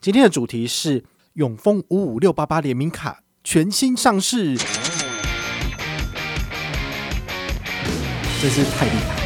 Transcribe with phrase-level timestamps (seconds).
[0.00, 4.56] 今天的主题是永丰五五六八八联名卡全新上市，
[8.40, 9.16] 真是太厉害！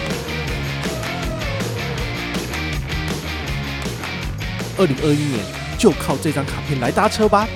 [4.79, 5.45] 二零二一年
[5.79, 7.46] 就靠这张卡片来搭车吧！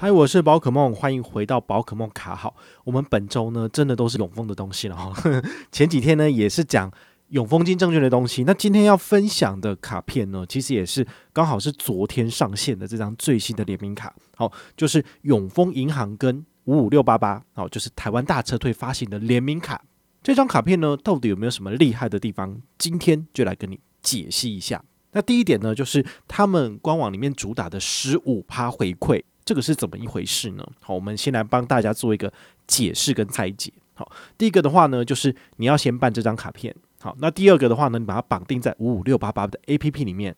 [0.00, 2.56] 嗨，我是宝可梦，欢迎回到宝可梦卡号。
[2.82, 5.14] 我们本周呢，真的都是永丰的东西了哈。
[5.70, 6.90] 前几天呢，也是讲。
[7.28, 19.82] 永丰金证券的东西，那今天要分享的卡片呢，其实也是刚好是昨天上线的这张最新的联名卡，好，就是永丰银行跟五五六八八，好，就是台湾大车队发行的联名卡。
[20.22, 22.60] 这张卡片呢，到底有没有什么厉害的地方？
[22.78, 24.82] 今天就来跟你解析一下。
[25.12, 30.66] 那第一点呢，就是他们官网里面主打的十五趴回馈，这个是怎么一回事呢？
[30.80, 32.32] 好，我们先来帮大家做一个
[32.66, 33.72] 解释跟拆解。
[33.92, 36.74] 好，第一个的话呢，就是你要先办这张卡片。
[37.04, 40.34] 好，那第二个的话呢，你把它绑定在五五六八八的 APP 里面，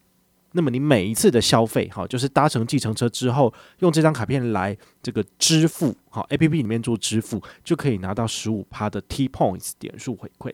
[0.51, 10.53] 那么你每一次的消费，好，就是搭乘计程车之后，用这张卡片来这个支付，好，APP 里面做支付，就可以拿到十五趴的 T Points 点数回馈。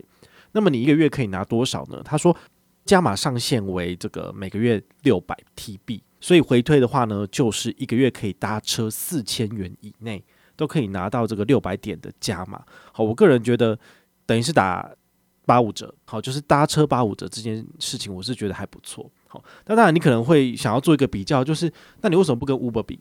[0.52, 2.02] 那么你一个月可以拿多少呢？
[2.04, 2.36] 他说
[2.84, 10.22] 加码上限为这个每个月六百 TB，所以回退的话呢，就是一个月可以搭车四千元以内，
[10.56, 12.62] 都可以拿到这个六百点的加码。
[12.92, 13.78] 好，我个人觉得
[14.26, 14.91] 等于是打。
[15.53, 19.11] 八五折，好，就是搭车八五折这件事情，我是觉得还不错。
[19.28, 22.98] 好，那当然你可能会想要做一个比较，就是那你为什么不跟 Uber 比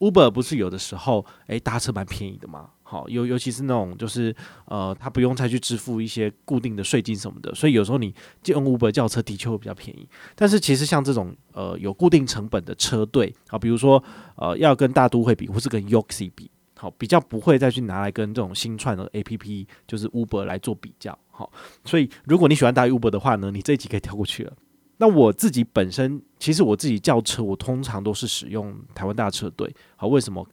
[0.00, 2.70] ？Uber 不是有的时候，诶，搭车蛮便宜的嘛。
[2.82, 10.08] 好，尤尤其是那种就是呃，他不用再去支付一些固定的税金什么的，所以有时候你就用 Uber 叫车的确会比较便宜。
[10.34, 14.02] 但是其实像这种呃有固定成本的车队，好，比如说
[14.34, 16.50] 呃要跟大都会比，或是跟 Yoxi 比。
[16.76, 21.16] 好，比较不会再去拿来跟这种新创的 APP，就是 Uber 来做比较。
[21.36, 21.52] 好，
[21.84, 24.52] 所以如果你喜欢搭 Uber 的话呢，你这一集可以跳过去了。
[24.98, 29.74] 那我自己本身，其实我自己叫车，我通常都是使用台湾大车队。
[29.96, 30.46] 好，为什么？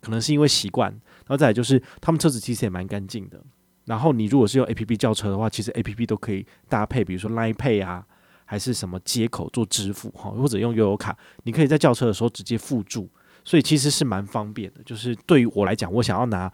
[0.00, 3.38] 可能是因为习惯，然后再来就是他们车子其实也蛮干净的。
[3.84, 8.06] 然后你如果是用 APP 叫车的话，其实 APP 都可以搭配，比如说 Line Pay 啊，
[8.46, 13.08] 还是什么接口做支付哈，或者用悠游卡，你可以在叫车的时候直接附注。
[13.44, 16.50] 所以其实是蛮方便的，就是对于我来讲，我想要拿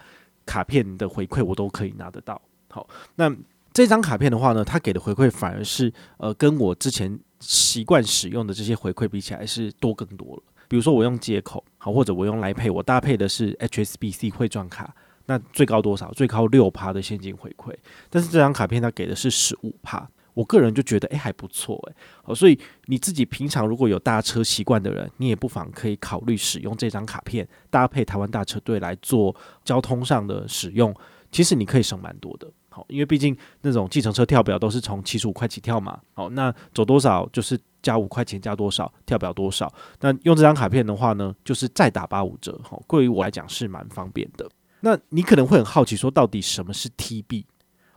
[0.46, 2.40] 卡片的回馈，我都可以拿得到。
[2.74, 3.32] 好，那
[3.72, 10.42] 这张卡片的话呢，它给的回馈反而是呃，跟我之前习惯使用的这些回馈比起来是多更多了。
[10.66, 14.92] 比如说我用接口，好，或者我用来配，我搭配的是 HSBC 汇钻卡，
[15.26, 16.10] 那最高多少？
[16.10, 17.72] 最高六趴的现金回馈。
[18.10, 20.10] 但是这张卡片它给的是十五趴。
[20.32, 29.32] 我个人就觉得，诶，还不错，诶，好，所以你自己平常如果有搭车习惯的人，你也不妨可以考虑使用这张卡片，搭配台湾大车队来做
[29.64, 30.92] 交通上的使用。
[31.30, 39.72] 其实你可以省蛮多的，好，因为毕竟那种计程车跳表都是从七十五块起跳嘛，好，那走多少就是加五块钱加多少，跳表多少。
[40.00, 44.50] 那用这张卡片的话呢，就是再打八五折，好，对于我来讲是蛮方便的。
[44.80, 47.44] 那你可能会很好奇，说到底什么是 TB？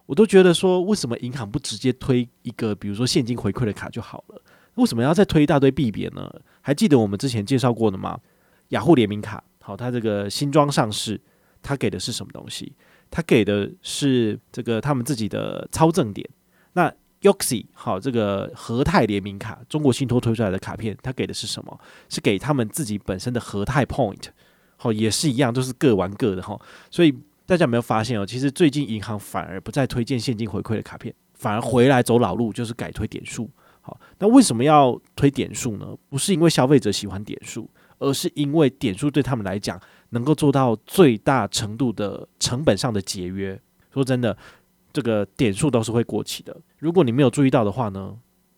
[0.06, 4.42] 我都觉得说，为什么银行不直接推一个，比如说现金回馈的卡就好了？
[4.76, 6.32] 为什么要再推一大堆币别呢？
[6.62, 8.20] 还记得我们之前介绍过的吗？
[8.70, 11.20] 雅虎联名卡，好，它这个新装上市，
[11.62, 12.74] 它给的是什么东西？
[13.10, 16.28] 他给的是这个他们自己的超正点。
[16.74, 21.80] 那 Yoxi 好，这个和泰联名卡，中国信托推出来的卡片，它给的是什么？
[22.10, 24.26] 是给他们自己本身的和泰 Point，
[24.76, 26.60] 好，也是一样，都是各玩各的哈，
[26.90, 27.16] 所以。
[27.48, 28.26] 大家有没有发现哦？
[28.26, 33.50] 其实最近银行反而不再推荐现金回馈的卡片，反而回来走老路，就是改推点数。
[33.80, 35.96] 好，那为什么要推点数呢？
[36.10, 37.70] 不是因为消费者喜欢点数，
[38.00, 43.60] 而是因为点数对他们来讲能够做到最大程度的成本上的节约。
[43.94, 44.36] 说真的，
[44.94, 46.56] 这个点数都是会过期的。
[46.80, 48.18] 如果你没有注意到的话呢，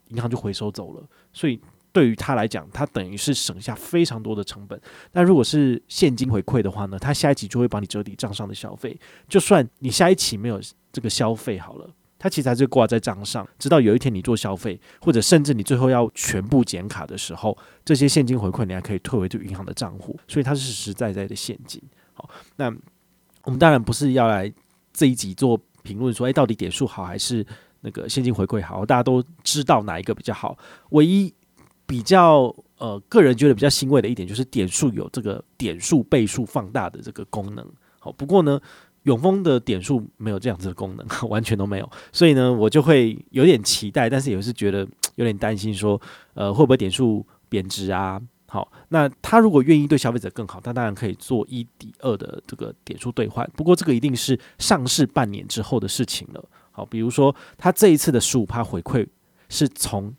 [0.09, 1.03] 银行就回收走了。
[1.33, 1.59] 所以。
[1.91, 4.79] 对于他来讲，他等于是省下非常多的成本。
[5.11, 8.97] 那如果是现金回馈的话呢，他下一期就会帮你折抵账上的消费。
[9.27, 10.61] 就算你下一期没有
[10.93, 11.89] 这个消费好了，
[12.19, 20.19] 它其实还是挂在账上，直到有一天你做消费，或者甚至你最后要全部减卡的时候，这些现金回馈你还可以退回对银行的账户。
[20.27, 21.81] 所以它是实实在在的现金。
[22.13, 22.65] 好，那
[23.45, 24.53] 我们当然不是要来
[24.93, 27.43] 这一集做评论说，诶，到底点数好还是
[27.81, 28.85] 那个现金回馈好？
[28.85, 30.57] 大家都知道哪一个比较好，
[30.89, 31.33] 唯一。
[31.89, 37.67] 比较呃，个人觉得比较欣慰的一点就是点数有这个点数倍数放大的这个功能。
[37.97, 38.61] 好，不过呢，
[39.03, 41.89] 永丰的点数没有这样子的功能， 完全都没有。
[42.11, 45.99] 所以呢，我就会有点期待，但是也是觉得有点担心，说
[46.33, 48.21] 呃会不会点数贬值啊？
[48.47, 53.49] 好，那他如果愿意对消费者更好，他当然可以做一抵二的这个点数兑换。
[53.55, 56.43] 不过这个一定是上市半年之后的事情了。
[56.71, 59.07] 好，比如说他这一次的十五趴回馈。
[59.51, 60.13] 是从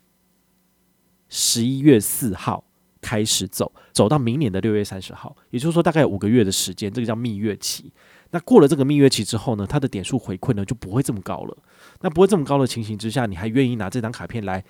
[1.28, 2.64] 十一月四号
[3.00, 7.92] 开始走，走到明年的六月三十号，也就是说大概有五个月的时间，这个叫蜜月期。
[8.32, 11.56] 那过了这个蜜月期之后呢，它的点数回馈呢就不会这么高了。
[12.00, 14.64] 那不会这么高的情形之下，你还愿意拿这张卡片来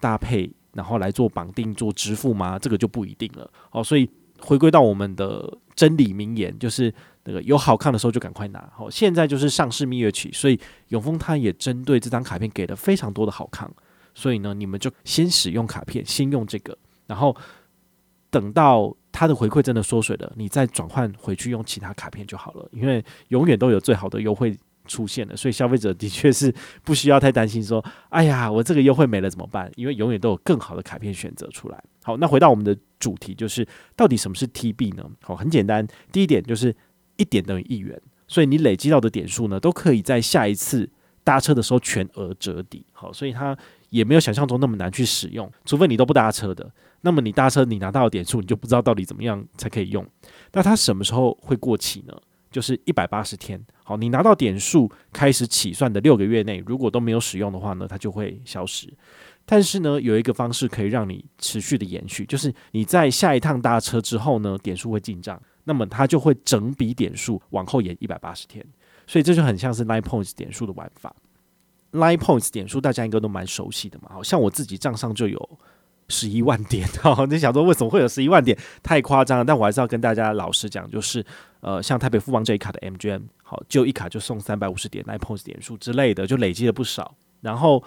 [0.00, 2.58] 搭配，然后来做绑定、做支付吗？
[2.58, 3.48] 这个就不一定了。
[3.70, 8.68] 好，所以回归到我们的真理名言，就是那个有好康的时候就赶快拿。
[8.74, 10.58] 好，现在就是上市蜜月期，所以
[10.88, 13.72] 永丰它也针对这张卡片给了非常多的好康。
[14.12, 16.76] 所以呢，你们就先使用卡片，先用这个，
[17.06, 17.36] 然后
[18.30, 18.96] 等到。
[19.16, 26.52] 它的回馈真的缩水了，你再转换回去用其他卡片就好了，因为永远都有最好的优惠出现了，所以消费者的确是
[26.82, 29.70] 不需要太担心说，哎呀，我这个优惠没了怎么办？
[29.76, 31.80] 因为永远都有更好的卡片选择出来。
[32.02, 33.64] 好，那回到我们的主题，就是
[33.94, 35.08] 到底什么是 T 币呢？
[35.22, 36.74] 好，很简单，第一点就是
[37.16, 40.90] 一点等于一元，所以你累积到的点数呢，都可以在下一次
[41.22, 42.84] 搭车的时候全额折抵。
[42.92, 43.56] 好，所以它
[43.90, 46.68] 也没有想象中那么难去使用，除非你都不搭车的。
[47.04, 50.04] 那么你搭车，你拿到的点数，你就不知道到底怎么样才可以用。
[50.52, 52.16] 那它什么时候会过期呢？
[52.50, 53.62] 就是一百八十天。
[53.82, 58.90] 好，你拿到点数开始起算的六个月内，如果都没有使用的话呢，它就会消失。
[59.44, 68.64] 但是呢，有一个方式可以让你持续的延续，就是你在下一趟搭车之后呢，点数会进账，那么它就会整笔点数往后延一百八十天。
[69.06, 71.14] 所以这就很像是 Line Points 点数的玩法。
[71.92, 75.58] Line Points 点数大家应该都蛮熟悉的嘛，好像我自己账上就有。
[76.08, 78.56] 十一万点好， 你想说为什么会有十一万点？
[78.82, 79.44] 太夸张了。
[79.44, 81.24] 但我还是要跟大家老实讲，就是
[81.60, 87.14] 呃，像台北富邦这一卡的 MGM，好，就一卡就送三百五十点 nine Points 点数之类的，就累积了不少。
[87.40, 87.82] 然后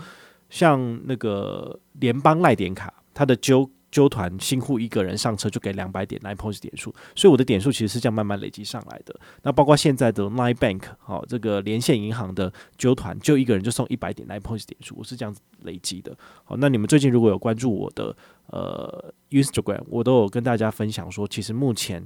[0.50, 3.69] 像那个联邦赖点卡，它的揪。
[3.89, 9.18] 揪团新户一个人上车就给两百点 Line Points 点数，所以我的点数其实是这样慢慢累积上来的。
[9.44, 16.16] 那包括现在的 Line Bank 好，这个连线银行的揪团，就一个人就送一百点 Line Points 点数，我是这样子累积的。
[16.44, 18.16] 好，那你们最近如果有关注我的
[18.48, 22.06] 呃 Instagram，我都有跟大家分享说，其实目前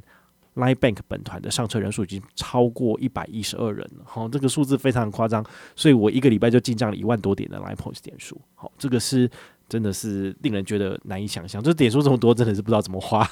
[0.55, 4.03] Line Bank 本团的上车人数已经超过一百一十二人了。
[4.05, 5.43] 好，这个数字非常夸张，
[5.75, 8.39] 所以我一个礼拜就进账了一万多点的 Line Points 点数。
[8.53, 9.27] 好，这个是。
[9.71, 13.25] 真的是令人觉得难以想象，这点数这么多，真的是不知道怎么花。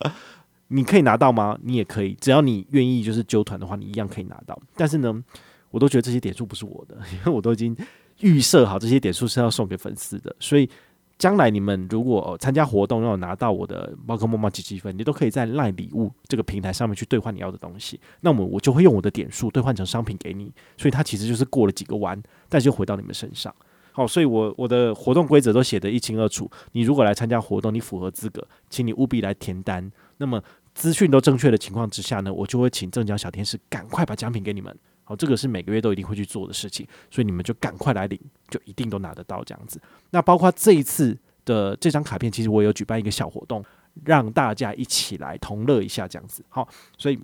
[0.68, 1.58] 你可以拿到吗？
[1.62, 4.60] 你也可以，只要你愿意，就是揪团的话，你一样可以拿到。
[4.76, 5.24] 但是呢，
[5.70, 7.74] 我都觉得这些点数不是我的， 因为我都已经
[8.20, 10.36] 预设好这些点数是要送给粉丝的。
[10.38, 10.68] 所以
[11.16, 17.98] 将来你们如果参加活动要拿到我的宝可梦猫积积分，你都可以在赖礼物这个平台上面去兑换你要的东西。
[18.20, 23.54] 那么我就会用我的点数兑换成商品给你，所以它其实就是过了几个弯，但是又回到你们身上。
[23.92, 26.50] 好，所以我我的活动规则都写得一清二楚。
[26.72, 29.90] 你如果来参加活动，你符合资格，请你务必来填单。
[30.16, 30.42] 那么
[30.74, 34.74] 资讯都正确的情况之下呢，我就会请正奖小天使赶快把奖品给你们。
[35.04, 38.18] 好，这个是每个月都一定会去做的事情，所以你们就赶快来领，
[38.48, 39.80] 就一定都拿得到这样子。
[40.10, 43.64] 那包括这一次的这张卡片，其实我有举办一个小活动，
[44.04, 46.44] 让大家一起来同乐一下这样子。
[46.48, 46.66] 好，
[46.96, 47.18] 所以。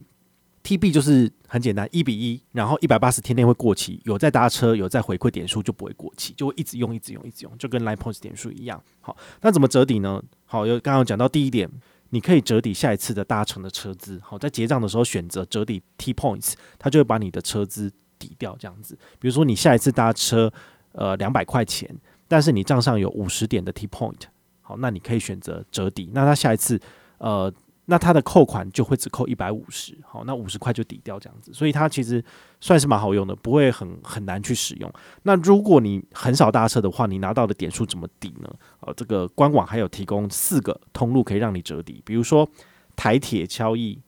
[0.69, 4.03] T B 就是很简单，一比一，然后一百八十天内会过期。
[4.05, 8.79] 有在搭车，有在回馈点数就不会过期，就会一直用，一直用，一直用，就跟 Line Points 点数一样。
[9.01, 10.23] 好，那怎么折抵呢？
[10.45, 11.67] 好，有刚刚讲到第一点，
[12.11, 14.21] 你可以折抵下一次的搭乘的车资。
[14.23, 18.95] 好，在结账的时候选择折抵 T Points，它就会把你的车资抵掉，这样子。
[19.19, 20.53] 比如说你下一次搭车，
[20.93, 21.99] 呃，两百块钱，
[22.29, 24.21] 但是你账上有五十点的 T Point，
[24.61, 26.11] 好，那你可以选择折抵。
[26.13, 26.79] 那它下一次，
[27.17, 27.51] 呃。
[27.91, 32.23] 那它的扣款就会只扣一百五十，好，那五十块就抵掉这样子，所以它其实
[32.61, 34.93] 算是蛮好用的，不会很很难去使用。
[35.23, 38.55] 那如果你很少搭车的话，你拿到的点数怎么抵呢？
[38.81, 42.47] 呃，这个官网还有提供四个通路可以让你折抵，比如说
[42.95, 43.99] 台铁交易、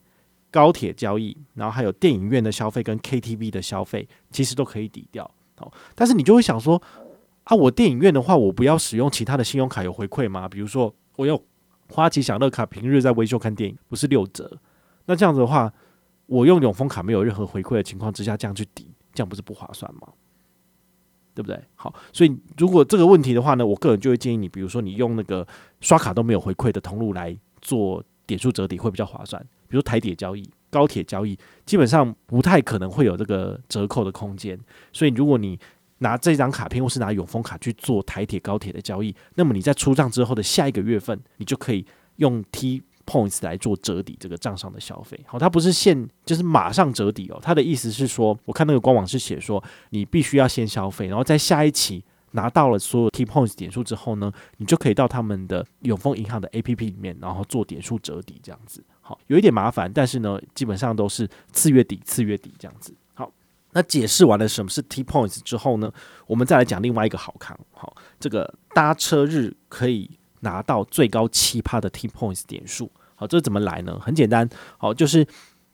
[0.51, 5.29] 高铁交易，然后还有电影院的消费跟 KTV 的消费，其实都可以抵掉。
[5.55, 6.79] 好，但是你就会想说，
[7.45, 10.47] 啊，我电影院的话，我不要使用其他的信用卡有回馈吗？
[10.47, 11.41] 比如说我要。
[11.91, 14.57] 花旗享乐卡平日在威秀看电影不是六折，
[15.05, 15.71] 那这样子的话，
[16.25, 20.07] 我用永丰卡没有任何回馈的情况之下，这样去抵，这样不是不划算吗？
[21.33, 21.61] 对不对？
[21.75, 25.47] 好，所以如果这个问题的话呢，我个人就会建议你，比如说你用那个
[25.79, 34.59] 刷卡都没有回馈的通路来做点数折抵会比较划算，比如台铁交易、高铁交易，基本上不太可能会有这个折扣的空间，
[34.91, 35.57] 所以如果你
[36.01, 41.85] 拿这张卡片或是拿永丰卡去做台铁、高铁的交易，那么你在出账之后的下一个月份，你就可以
[42.17, 45.19] 用 T Points 来做折抵这个账上的消费。
[45.27, 58.83] 好，它不是现就是马上折抵哦，它的意思是说，我看那个官网是写说，你必须要先消费，然后在下一期拿到了所有 T Points 点数之后呢，你就可以到他们的永丰银行的 APP 里面，然后做点数折抵这样子。
[59.01, 62.95] 好，有一点麻烦，但是呢，基本上都是次月底、次月底这样子。
[63.73, 65.91] 那解释完了什么是 T Points 之后呢，
[66.27, 67.57] 我们再来讲另外一个好康。
[67.71, 70.09] 好，这个搭车日可以
[70.41, 72.91] 拿到最高七趴的 T Points 点数。
[73.15, 73.99] 好，这怎么来呢？
[73.99, 75.25] 很简单，好，就是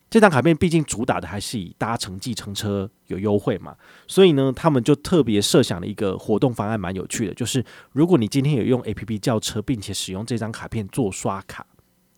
[0.09, 3.75] 这张卡片毕竟主打的还是以搭乘计程车有优惠嘛，
[4.07, 7.63] 所以呢，他们就特别设想了一个活动方案，蛮有趣的，就是
[7.93, 11.65] 如果你今天有用 APP 叫车，并且使用这张卡片做刷卡，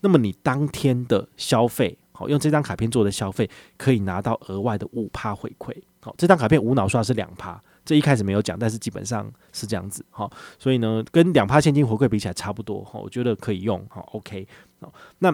[0.02, 5.74] 那么你当天的消费，好，用这张卡片做的消费，可以拿到额外的五趴回馈。
[6.02, 7.58] 好，这张卡片无脑刷是两趴。
[7.86, 14.46] 这一开始没有讲，但是基本上是这样子好，所以呢，跟两趴现金回馈比起来差不多哈，我觉得可以用哈，OK。
[14.82, 15.34] 好那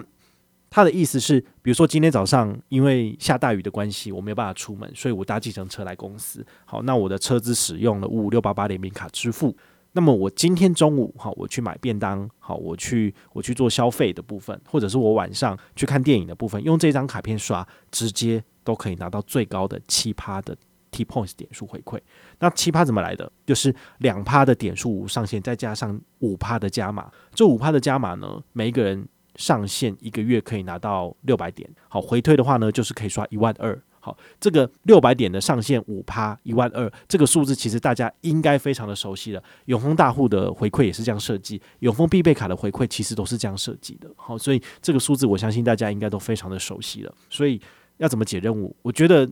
[0.70, 6.46] 他的意思是，比如说今天早上因为下大雨的关系，我没有办法出门，所以我搭计程车来公司。
[6.64, 9.56] 好，那我的车资使用了五五六八八联名卡支付。
[9.96, 20.54] 那么我今天中午好，我去买便当，好，我去我去做消费的部分，或者是我晚上去看电影的部分，用这张卡片刷，直接都可以拿到最高的七趴的
[20.90, 21.98] T Points 点数回馈。
[22.40, 23.32] 那七趴怎么来的？
[23.46, 27.10] 就是两趴的点数无上限，再加上五趴的加码。
[27.32, 31.66] 这五趴的加码呢，每一个人上限一个月可以拿到六百点。
[31.88, 33.82] 好，回退的话呢，就是可以刷一万二。
[34.06, 39.42] 好，这个六百点的上限五趴一万二，这个数字其实大家应该非常的熟悉了。
[39.64, 44.08] 永丰大户的回馈也是这样设计，永丰必备卡的回馈其实都是这样设计的。
[44.14, 47.12] 好，所以这个数字我相信大家应该都非常的熟悉了。
[47.28, 47.60] 所以
[47.96, 48.76] 要怎么解任务？
[48.82, 49.28] 我觉得，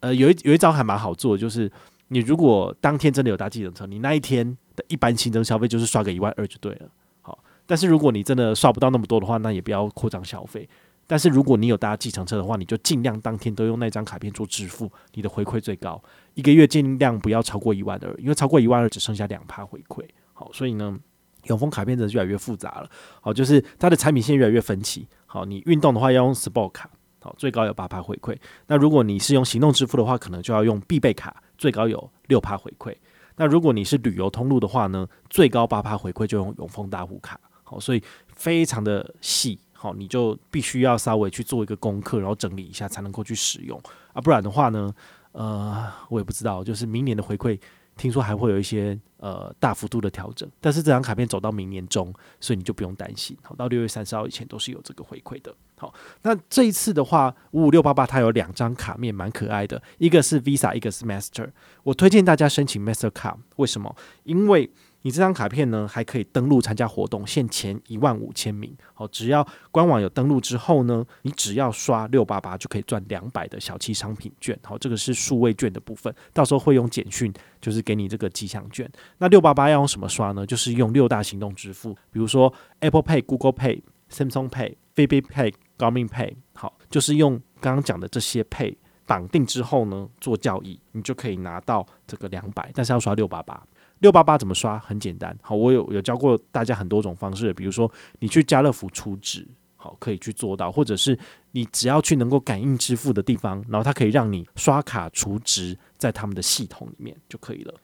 [0.00, 1.70] 呃，有一有一招还蛮好做，就是。
[2.12, 6.88] 你如果当天真的有搭计程车，你那一天的一般新增消费就是刷个一万二就对了。
[7.22, 10.68] 好，但是如果你真的刷不到那么多的话，那也不要扩张消费。
[11.10, 16.00] 但是如果你有搭计程车的话，你就尽量当天都用那张卡片做支付，你的回馈最高，
[16.34, 20.04] 一个月尽量不要超过一万二，因为超过一万二只剩下两趴回馈。
[20.32, 20.96] 好，所以呢，
[21.46, 22.88] 永丰卡片真的越来越复杂了。
[23.20, 25.08] 好，就是它的产品线越来越分歧。
[25.26, 26.88] 好，你运动的话要用 Sport 卡，
[27.20, 28.36] 好，最高有八趴回馈。
[28.68, 31.42] 那如果你是用行动支付的话，可能就要用必备卡。
[31.58, 32.96] 最高有六趴回馈，
[33.36, 43.80] 那如果你是旅游通路的话呢，最高八趴回馈就用永丰大户卡，好，所以非常的细，好，你就必须要稍微去做一个功课，然后整理一下才能够去使用
[44.12, 44.94] 啊，不然的话呢，
[45.32, 47.58] 呃，我也不知道，就是明年的回馈。
[47.96, 53.36] 听说还会有一些呃大幅度的调整，但是这张卡片走到明年中，所以你就不用担心。
[53.42, 55.54] 好，到六月三十号以前都是有这个回馈的。
[55.76, 61.50] 好，那这一次的话，五五六八八它有两张卡面蛮可爱的，一个是 Visa，一个是 Master。
[61.82, 63.94] 我推荐大家申请 Master 卡，为什么？
[64.24, 64.70] 因为
[65.02, 68.76] 你这张卡片呢，还可以登录参加活动，限前一万五千名。
[68.92, 74.58] 好，只要官网有登录之后呢，你只要刷六八八就可以赚两百的小七商品券。
[74.62, 78.90] 好，这个是数位券的部分，到时候会用简讯，就是给你这个吉祥券。
[79.18, 80.44] 那六八八要用什么刷呢？
[80.44, 86.34] 就是用六大行动支付，比如说 Apple Pay、Google Pay、Samsung Pay、f i b i Pay、Garmin Pay。
[86.52, 88.76] 好，就是用刚刚讲的这些 Pay
[89.06, 93.66] 绑定之后呢，做交易，你就可以拿到这个两百，但是要刷六八八。
[94.00, 94.78] 六八八怎么刷？
[94.78, 101.18] 很简单，好，我有有教过大家很多种方式，比如说你去家乐福储值，好，可以去做到，或者是
[101.52, 107.74] 你只要去能够感应支付的地方，然后它可以让你刷卡储值在他们的系统里面就可以了。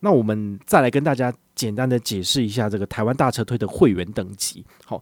[0.00, 5.00] 那我们再来跟大家简单的解释一下这个台湾大撤退的会员等级，好。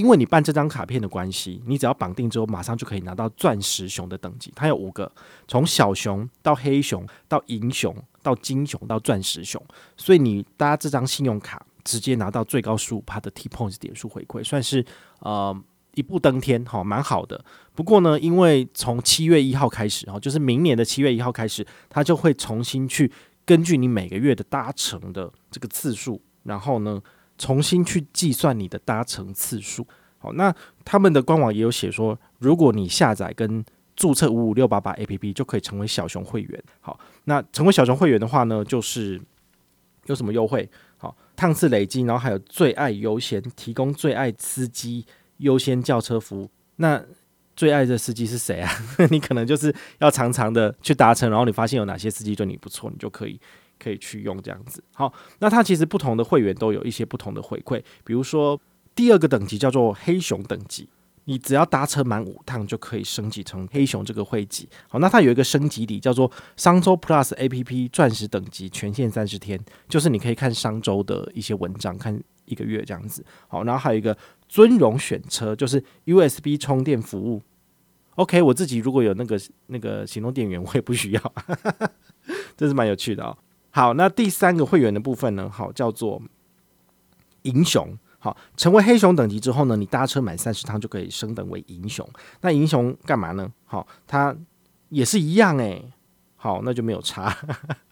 [0.00, 4.50] 因为你办这张卡片的关系，你只要绑定之后，马上就可以拿到钻石熊的等级。
[4.56, 5.12] 它有五个，
[5.46, 9.62] 从小熊到黑熊到银熊到金熊到钻石熊，
[9.98, 14.82] 所以你搭这张信用卡，直接拿到最高十五趴的 T Points 点数回馈，算是
[15.18, 15.54] 呃
[15.94, 17.44] 一步登天，好，蛮好的。
[17.74, 23.12] 不过呢，因为从七月一号开始，哈，就是明年的七月一号开始，它就会重新去
[23.44, 26.98] 根据你每个月的搭乘的这个次数，然后呢。
[27.40, 29.86] 重新去计算你的搭乘次数，
[30.18, 30.54] 好，那
[30.84, 33.64] 他们的官网也有写说，如果你下载跟
[33.96, 36.62] 注册五五六八八 APP，就可以成为小熊会员。
[36.80, 39.18] 好，那成为小熊会员的话呢，就是
[40.04, 40.68] 有什么优惠？
[40.98, 45.06] 好，趟次累积，然后还有最爱优先提供最爱司机
[45.38, 46.50] 优先叫车服务。
[46.76, 47.02] 那
[47.56, 48.70] 最爱的司机是谁啊？
[49.10, 53.40] 你可能就是要常常的去搭乘，然后你发现有哪些司机对你不错，你就可以。
[53.82, 58.60] 可以去用这样子，好，那它其实不同的会员都有一些不同的回馈，比如说
[58.94, 60.88] 第二个等级叫做黑熊等级，
[61.24, 69.58] 你只要搭车满五趟就可以升级成黑熊这个会籍，好，那它有一个升级礼叫做商周 Plus APP 钻石等级权限三十天，
[69.88, 74.16] 就是你可以看商周的一些文章，看一个月这样子，好，然后还有一个
[74.48, 77.40] 尊荣选车，就是 USB 充电服务
[78.16, 81.34] ，OK，我自己如果有那个那个行动电源，我也不需要，
[82.56, 83.38] 这是蛮有趣的哦。
[83.70, 85.48] 好，那第三个会员的部分呢？
[85.48, 86.20] 好，叫做
[87.42, 87.96] 银熊。
[88.22, 92.06] 好，成为黑熊等级之后呢，你搭车满三十趟就可以升等为银熊。
[92.42, 93.50] 那银熊干嘛呢？
[93.64, 94.36] 好，它
[94.90, 95.90] 也是一样诶。
[96.36, 97.34] 好，那就没有差。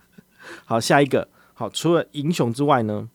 [0.66, 1.26] 好，下一个。
[1.54, 3.08] 好，除了银熊之外呢，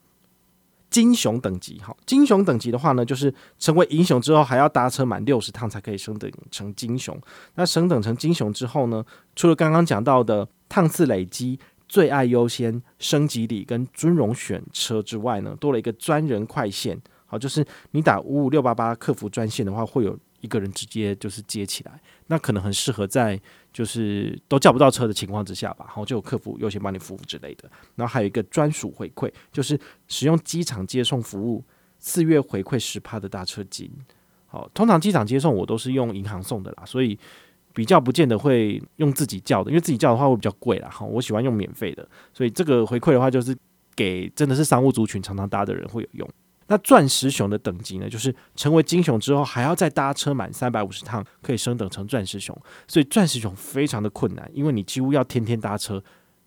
[0.89, 7.15] 金熊等级，好，金熊等级的话呢，就是成为银熊之后，还要搭车满六十趟才可以升等成金熊。
[7.55, 9.05] 那升等成金熊之后呢，
[9.35, 11.59] 除了刚刚讲到的趟次累积、
[11.93, 23.39] 最爱优先、升级礼跟尊荣选车之外呢，多了一个专人快线，好，就是你打五五六八八客服专线的话，会有一个人直接就是接起来，那可能很适合在
[23.71, 27.69] 就是都叫不到车的情况之下吧，然后就有客服优先帮你服务之类的。
[27.93, 31.63] 然后还有一个专属回馈，就是使用机场接送服务，
[31.99, 33.87] 四月回馈十趴的大车金。
[34.47, 37.19] 好，通常机场接送我都是用银行送的啦，所以
[37.73, 40.89] 比较不见得会用自己叫的，因为自己叫的话会比较贵啦。
[40.89, 43.55] 哈，我喜欢用免费的，所以这个回馈的话就是
[43.95, 46.29] 给真的是商务族群常常搭的人会有用。
[46.67, 52.57] 那钻石熊的等级呢，就是成为金熊之后，还要再搭车满三百五十趟，可以升等成钻石熊。
[52.87, 56.01] 所以钻石熊非常的困难，因为你几乎要天天搭车，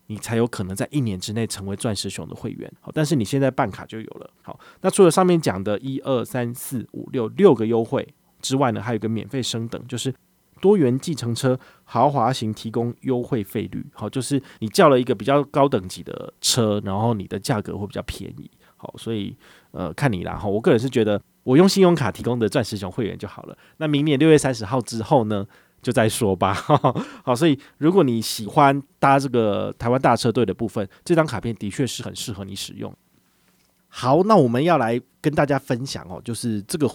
[0.07, 2.69] 你才有可能在一年之内成为钻石熊的会员。
[2.81, 4.29] 好，但是你现在办卡就有了。
[4.41, 8.05] 好，那除了上面讲的一二三四五六六个优惠
[8.41, 10.13] 之外呢，还有一个免费升等，就是
[10.57, 13.85] 多元计程车豪华型提供优惠费率。
[13.93, 18.49] 好，就是你叫了一个比较高等级的车，然后你的价格会比较便宜。
[18.75, 19.35] 好，所以
[19.71, 20.47] 呃，看你啦哈。
[20.47, 23.57] 我个人是觉得，我用信用卡提供的钻石熊会员就好了。
[23.77, 25.45] 那明年六月三十号之后呢，
[25.81, 26.53] 就再说吧。
[27.25, 32.93] 好，所以如果你喜欢搭这个台湾大车队的部分，这张卡片的确是很适合你使用。
[33.87, 36.87] 好，那我们要来跟大家分享哦，就是这个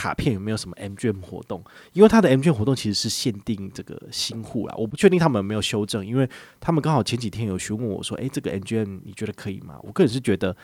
[0.00, 1.62] 卡片有没有什么 MGM 活动？
[1.92, 6.26] 因为它的 MGM 活动其实是限定这个新户啦，我不确定他们有没有修正，因为
[6.58, 9.78] 他们刚好前几天有询问我说，诶，这个 MGM 你觉得可以吗？
[9.82, 10.56] 我个人是觉得。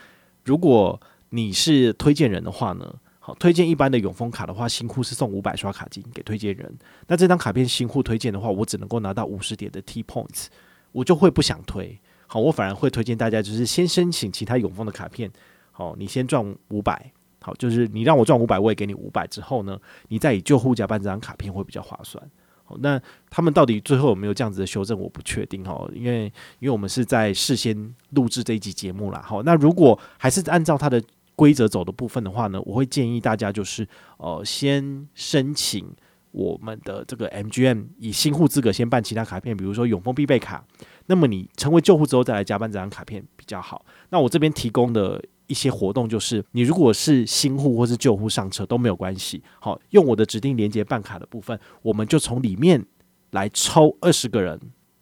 [0.45, 0.99] 如果
[1.31, 6.73] 你是推荐人的话呢，好，推荐一般的永丰卡的话，新户是送五百刷卡金给推荐人。
[7.09, 10.47] 那这张卡片新户推荐的话，我只能够拿到五十点的 T points，
[10.93, 11.99] 我就会不想推。
[12.26, 15.31] 好，我反而会推荐大家就是先申请其他永丰的卡片。
[15.73, 17.12] 好，你先赚五百，
[17.47, 22.20] 好，就是你让我赚五百，我也给你五百之后呢，你再以旧户加办这张卡片会比较划算。
[22.64, 26.25] 好，那他们到底最后有没有这样子的修正，我不确定哈，因为
[26.59, 29.23] 因为我们是在事先录制这一集节目啦。
[29.25, 31.01] 好，那如果还是按照它的
[31.37, 35.87] 规则走的部分的话呢，我会建议大家就是呃先申请
[36.33, 40.64] 我们的这个 MGM，以新户资格先办其他卡片，比如说永丰必备卡。
[41.07, 43.87] 那么你成为旧户之后再来加办这张卡片比较好。
[44.11, 45.23] 那我这边提供的。
[45.46, 49.42] 一些活动就是，你如果是新户或是旧户上车都没有关系。
[49.61, 52.85] 好，用我的指定连接办卡的部分，我们就从里面
[53.30, 54.61] 来抽二十个人，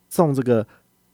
[0.08, 0.66] 送这个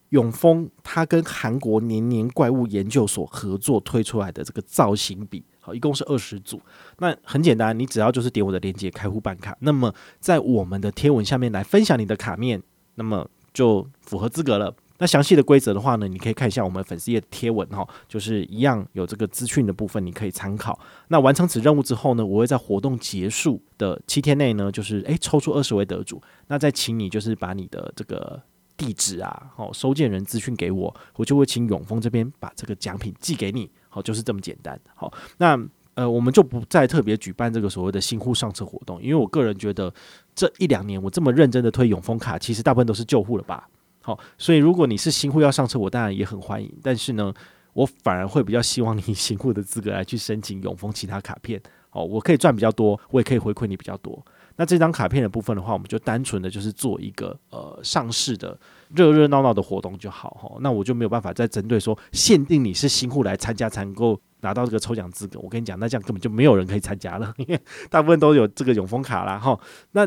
[0.09, 5.45] 永丰它跟韩国年年怪物研究所合作推出来的这个造型笔。
[5.61, 6.61] 好，一共是二十组。
[6.99, 12.63] 那很简单，你只要就是点我的连接开户办卡，那么在我们的贴文下面来分享你的卡面，
[12.95, 14.75] 那么就符合资格了。
[15.01, 20.79] 那详细的规则的话呢，你可以看一下我们粉丝页贴文哈，就是一样有这个资讯的部分，你可以参考。
[21.09, 28.39] 那完成此任务之后呢，我会在活动结束的七天内呢，就是诶抽出二十位得主，那再请你就是把你的这个
[28.77, 34.79] 地址啊，好收件人资讯给我，我就会请永丰这边把这个奖品寄给你，好就是这么简单。
[34.95, 35.59] 好，那
[35.95, 39.91] 呃我们就不再特别举办这个所谓的新户上车活动，因为我个人觉得
[40.35, 43.67] 这一两年我这么认真的推永丰卡，其实大部分都是旧户了吧。
[44.03, 46.73] 好，所以如果你是新户要上车，我当然也很欢迎。
[46.83, 47.33] 但是呢，
[47.73, 51.61] 我反而会比较希望你 新户的资格来去申请永丰其他卡片。
[51.91, 54.25] 好，我可以赚比较多，我也可以回馈你比较多。
[54.57, 58.59] 那这张卡片的部分的话，我们就单纯的就是做一个呃上市的
[58.95, 60.59] 热热闹闹的活动就好哈。
[60.61, 65.41] 那我就没有办法再针对说限定你是新户来参加才能够拿到这个抽奖资格。
[65.41, 67.59] 我跟你讲，那这样根本就没有人可以参加了，因为
[67.89, 69.59] 大部分都有这个永丰卡啦哈。
[69.93, 70.07] 那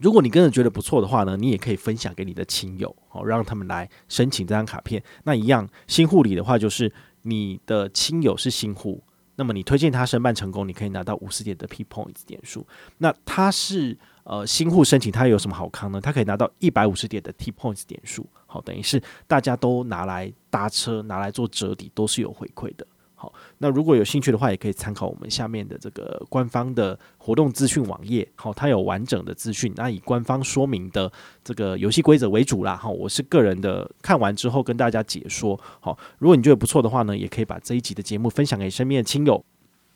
[0.00, 5.02] 如果你真的觉得不错的话呢，你也可以分享给你的亲友，好让他们来申请这张卡片。
[5.24, 9.02] 那一样新护理的话，就是你的亲友是新户，
[9.36, 12.66] 那么你推荐他申办成功，你可以拿到五十点的 P Points 点数。
[12.98, 16.00] 那他是呃新户申请，他有什么好康呢？
[16.00, 18.26] 他可以拿到一百五十点的 T Points 点数。
[18.46, 22.86] 好，等于是大家都拿来搭车，拿来做折抵，都是有回馈的。
[23.20, 28.26] 好，那如果有兴趣的话，也可以参考我们下面的这个官方的活动资讯网页。
[28.36, 31.10] 好，它有完整的资讯，那以官方说明的
[31.42, 32.76] 这个游戏规则为主啦。
[32.76, 35.58] 好，我是个人的看完之后跟大家解说。
[35.80, 39.44] 好，如果你觉得不错的话呢，也可以把这一集的节目分享给身边的亲友。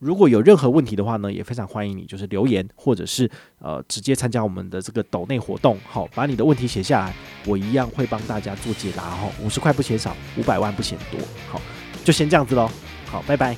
[0.00, 3.30] 如果有任何问题的话呢，也非常欢迎你就是留言，或者是
[3.60, 5.78] 呃直接参加我们的这个抖内活动。
[5.88, 7.14] 好，把你的问题写下来，
[7.46, 9.08] 我一样会帮大家做解答。
[9.08, 11.20] 哈，五十块不嫌少，五百万不嫌多。
[11.48, 11.60] 好，
[12.02, 12.68] 就先这样子喽。
[13.12, 13.54] 好拜拜。